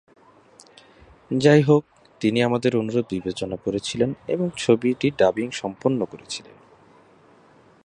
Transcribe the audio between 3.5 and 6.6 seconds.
করেছিলেন এবং ছবিটির ডাবিং সম্পন্ন করেছিলেন।